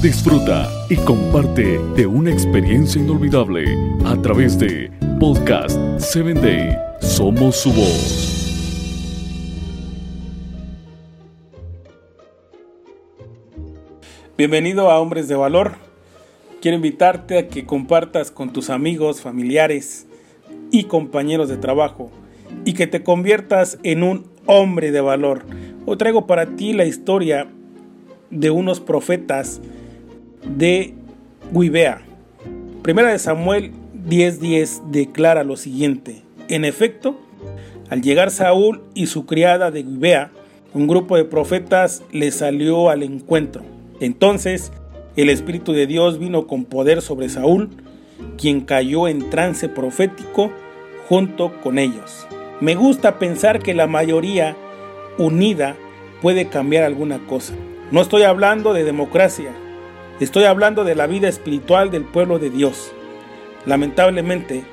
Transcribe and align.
Disfruta 0.00 0.70
y 0.88 0.96
comparte 0.96 1.78
de 1.96 2.06
una 2.06 2.30
experiencia 2.30 3.00
inolvidable 3.00 3.64
a 4.04 4.20
través 4.22 4.56
de 4.58 4.90
Podcast 5.18 5.76
7 5.98 6.34
Day. 6.34 6.76
Somos 7.00 7.56
su 7.56 7.72
voz. 7.72 8.36
Bienvenido 14.38 14.90
a 14.90 15.00
Hombres 15.00 15.26
de 15.26 15.34
Valor. 15.34 15.72
Quiero 16.62 16.76
invitarte 16.76 17.38
a 17.38 17.48
que 17.48 17.66
compartas 17.66 18.30
con 18.30 18.52
tus 18.52 18.70
amigos, 18.70 19.20
familiares 19.20 20.06
y 20.70 20.84
compañeros 20.84 21.48
de 21.48 21.56
trabajo 21.56 22.12
y 22.64 22.74
que 22.74 22.86
te 22.86 23.02
conviertas 23.02 23.78
en 23.82 24.04
un 24.04 24.26
hombre 24.46 24.92
de 24.92 25.00
valor. 25.00 25.44
Hoy 25.86 25.96
traigo 25.96 26.26
para 26.26 26.54
ti 26.54 26.72
la 26.72 26.84
historia 26.84 27.48
de 28.30 28.50
unos 28.50 28.80
profetas 28.80 29.60
de 30.44 30.94
Guibea. 31.52 32.02
Primera 32.82 33.10
de 33.10 33.18
Samuel 33.18 33.72
10:10 34.08 34.90
declara 34.90 35.44
lo 35.44 35.56
siguiente: 35.56 36.22
En 36.48 36.64
efecto, 36.64 37.18
al 37.90 38.02
llegar 38.02 38.30
Saúl 38.30 38.82
y 38.94 39.06
su 39.06 39.26
criada 39.26 39.70
de 39.70 39.82
Guibea, 39.82 40.30
un 40.74 40.86
grupo 40.86 41.16
de 41.16 41.24
profetas 41.24 42.02
le 42.12 42.30
salió 42.30 42.90
al 42.90 43.02
encuentro. 43.02 43.62
Entonces, 44.00 44.72
el 45.16 45.30
Espíritu 45.30 45.72
de 45.72 45.86
Dios 45.86 46.18
vino 46.18 46.46
con 46.46 46.64
poder 46.64 47.00
sobre 47.00 47.28
Saúl, 47.28 47.70
quien 48.36 48.60
cayó 48.60 49.08
en 49.08 49.30
trance 49.30 49.68
profético 49.68 50.50
junto 51.08 51.60
con 51.62 51.78
ellos. 51.78 52.26
Me 52.60 52.74
gusta 52.74 53.18
pensar 53.18 53.60
que 53.60 53.74
la 53.74 53.86
mayoría 53.86 54.56
unida 55.18 55.76
puede 56.20 56.48
cambiar 56.48 56.84
alguna 56.84 57.18
cosa. 57.26 57.54
No 57.92 58.00
estoy 58.00 58.24
hablando 58.24 58.72
de 58.72 58.82
democracia, 58.82 59.52
estoy 60.18 60.42
hablando 60.42 60.82
de 60.82 60.96
la 60.96 61.06
vida 61.06 61.28
espiritual 61.28 61.92
del 61.92 62.02
pueblo 62.02 62.40
de 62.40 62.50
Dios. 62.50 62.92
Lamentablemente, 63.64 64.64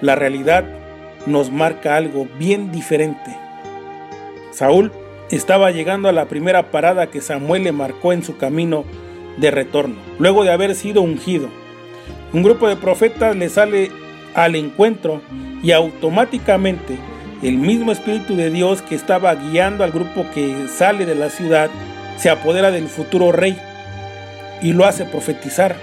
la 0.00 0.16
realidad 0.16 0.64
nos 1.26 1.52
marca 1.52 1.96
algo 1.96 2.26
bien 2.40 2.72
diferente. 2.72 3.36
Saúl 4.50 4.90
estaba 5.30 5.70
llegando 5.70 6.08
a 6.08 6.12
la 6.12 6.24
primera 6.24 6.72
parada 6.72 7.06
que 7.06 7.20
Samuel 7.20 7.62
le 7.62 7.72
marcó 7.72 8.12
en 8.12 8.24
su 8.24 8.36
camino 8.36 8.84
de 9.36 9.52
retorno, 9.52 9.94
luego 10.18 10.42
de 10.42 10.50
haber 10.50 10.74
sido 10.74 11.02
ungido. 11.02 11.48
Un 12.32 12.42
grupo 12.42 12.66
de 12.66 12.74
profetas 12.74 13.36
le 13.36 13.48
sale 13.48 13.92
al 14.34 14.56
encuentro 14.56 15.22
y 15.62 15.70
automáticamente 15.70 16.98
el 17.44 17.58
mismo 17.58 17.92
Espíritu 17.92 18.34
de 18.34 18.50
Dios 18.50 18.82
que 18.82 18.96
estaba 18.96 19.36
guiando 19.36 19.84
al 19.84 19.92
grupo 19.92 20.26
que 20.34 20.66
sale 20.66 21.06
de 21.06 21.14
la 21.14 21.30
ciudad 21.30 21.70
se 22.20 22.28
apodera 22.28 22.70
del 22.70 22.88
futuro 22.88 23.32
rey 23.32 23.58
y 24.60 24.74
lo 24.74 24.84
hace 24.84 25.06
profetizar. 25.06 25.74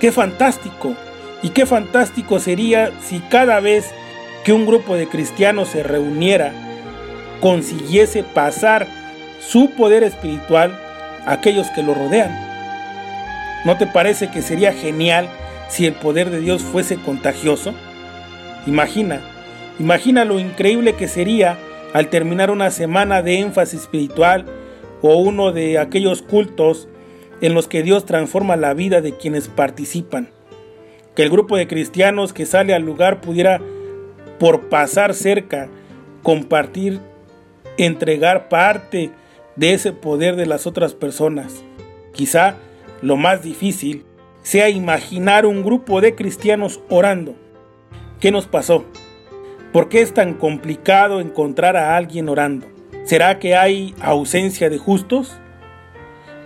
¡Qué 0.00 0.12
fantástico! 0.12 0.94
Y 1.42 1.48
qué 1.48 1.66
fantástico 1.66 2.38
sería 2.38 2.92
si 3.02 3.20
cada 3.20 3.58
vez 3.58 3.90
que 4.44 4.52
un 4.52 4.66
grupo 4.66 4.96
de 4.96 5.08
cristianos 5.08 5.68
se 5.68 5.82
reuniera, 5.82 6.52
consiguiese 7.40 8.22
pasar 8.22 8.86
su 9.40 9.70
poder 9.70 10.04
espiritual 10.04 10.78
a 11.26 11.32
aquellos 11.32 11.68
que 11.70 11.82
lo 11.82 11.94
rodean. 11.94 12.30
¿No 13.64 13.76
te 13.76 13.86
parece 13.86 14.30
que 14.30 14.42
sería 14.42 14.72
genial 14.72 15.28
si 15.68 15.86
el 15.86 15.94
poder 15.94 16.30
de 16.30 16.40
Dios 16.40 16.62
fuese 16.62 16.96
contagioso? 16.96 17.74
Imagina, 18.66 19.20
imagina 19.78 20.24
lo 20.24 20.38
increíble 20.38 20.94
que 20.94 21.08
sería 21.08 21.56
al 21.94 22.08
terminar 22.08 22.50
una 22.50 22.70
semana 22.70 23.22
de 23.22 23.38
énfasis 23.38 23.80
espiritual 23.80 24.44
o 25.02 25.16
uno 25.16 25.52
de 25.52 25.78
aquellos 25.78 26.22
cultos 26.22 26.88
en 27.40 27.54
los 27.54 27.68
que 27.68 27.82
Dios 27.82 28.06
transforma 28.06 28.56
la 28.56 28.72
vida 28.72 29.00
de 29.00 29.16
quienes 29.16 29.48
participan. 29.48 30.30
Que 31.14 31.24
el 31.24 31.30
grupo 31.30 31.56
de 31.56 31.66
cristianos 31.66 32.32
que 32.32 32.46
sale 32.46 32.72
al 32.72 32.82
lugar 32.82 33.20
pudiera, 33.20 33.60
por 34.38 34.68
pasar 34.68 35.12
cerca, 35.12 35.68
compartir, 36.22 37.00
entregar 37.76 38.48
parte 38.48 39.10
de 39.56 39.74
ese 39.74 39.92
poder 39.92 40.36
de 40.36 40.46
las 40.46 40.66
otras 40.66 40.94
personas. 40.94 41.62
Quizá 42.12 42.56
lo 43.02 43.16
más 43.16 43.42
difícil 43.42 44.04
sea 44.42 44.68
imaginar 44.68 45.46
un 45.46 45.62
grupo 45.62 46.00
de 46.00 46.14
cristianos 46.14 46.80
orando. 46.88 47.34
¿Qué 48.20 48.30
nos 48.30 48.46
pasó? 48.46 48.84
¿Por 49.72 49.88
qué 49.88 50.02
es 50.02 50.14
tan 50.14 50.34
complicado 50.34 51.20
encontrar 51.20 51.76
a 51.76 51.96
alguien 51.96 52.28
orando? 52.28 52.66
¿Será 53.04 53.40
que 53.40 53.56
hay 53.56 53.96
ausencia 54.00 54.70
de 54.70 54.78
justos? 54.78 55.36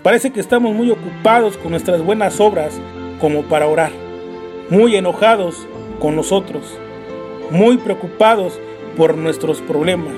Parece 0.03 0.33
que 0.33 0.41
estamos 0.41 0.75
muy 0.75 0.91
ocupados 0.91 1.59
con 1.59 1.72
nuestras 1.72 2.00
buenas 2.03 2.41
obras 2.41 2.81
como 3.21 3.43
para 3.43 3.67
orar, 3.67 3.93
muy 4.71 4.97
enojados 4.97 5.66
con 6.00 6.16
nosotros, 6.16 6.65
muy 7.50 7.77
preocupados 7.77 8.59
por 8.97 9.19
nuestros 9.19 9.61
problemas, 9.61 10.15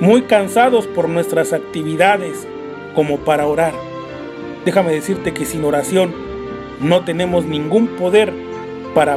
muy 0.00 0.22
cansados 0.22 0.86
por 0.86 1.08
nuestras 1.08 1.52
actividades 1.52 2.46
como 2.94 3.18
para 3.18 3.48
orar. 3.48 3.74
Déjame 4.64 4.92
decirte 4.92 5.34
que 5.34 5.44
sin 5.44 5.64
oración 5.64 6.14
no 6.80 7.04
tenemos 7.04 7.46
ningún 7.46 7.88
poder 7.88 8.32
para 8.94 9.16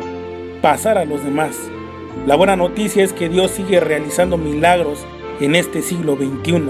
pasar 0.63 0.97
a 0.97 1.05
los 1.05 1.23
demás. 1.23 1.55
La 2.25 2.35
buena 2.35 2.55
noticia 2.55 3.03
es 3.03 3.13
que 3.13 3.29
Dios 3.29 3.51
sigue 3.51 3.79
realizando 3.79 4.37
milagros 4.37 5.05
en 5.39 5.55
este 5.55 5.81
siglo 5.81 6.15
XXI. 6.15 6.63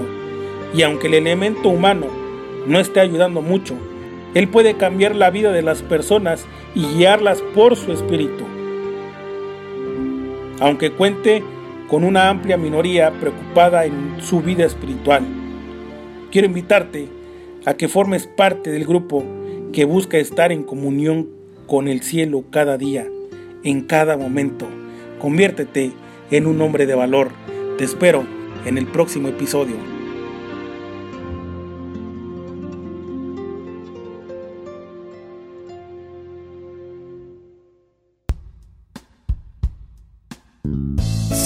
Y 0.74 0.82
aunque 0.82 1.06
el 1.06 1.14
elemento 1.14 1.68
humano 1.68 2.06
no 2.66 2.78
esté 2.78 3.00
ayudando 3.00 3.42
mucho, 3.42 3.74
Él 4.34 4.48
puede 4.48 4.76
cambiar 4.76 5.16
la 5.16 5.30
vida 5.30 5.52
de 5.52 5.62
las 5.62 5.82
personas 5.82 6.44
y 6.74 6.84
guiarlas 6.86 7.42
por 7.54 7.76
su 7.76 7.92
espíritu. 7.92 8.44
Aunque 10.60 10.90
cuente 10.90 11.42
con 11.88 12.04
una 12.04 12.28
amplia 12.28 12.56
minoría 12.56 13.10
preocupada 13.12 13.86
en 13.86 14.16
su 14.20 14.42
vida 14.42 14.66
espiritual. 14.66 15.24
Quiero 16.30 16.46
invitarte 16.46 17.08
a 17.64 17.74
que 17.74 17.88
formes 17.88 18.26
parte 18.26 18.70
del 18.70 18.84
grupo 18.84 19.24
que 19.72 19.84
busca 19.84 20.18
estar 20.18 20.52
en 20.52 20.64
comunión 20.64 21.28
con 21.66 21.88
el 21.88 22.02
cielo 22.02 22.44
cada 22.50 22.76
día, 22.76 23.06
en 23.64 23.82
cada 23.82 24.16
momento. 24.16 24.66
Conviértete 25.18 25.92
en 26.30 26.46
un 26.46 26.60
hombre 26.60 26.86
de 26.86 26.94
valor. 26.94 27.30
Te 27.78 27.84
espero 27.84 28.24
en 28.64 28.78
el 28.78 28.86
próximo 28.86 29.28
episodio. 29.28 29.76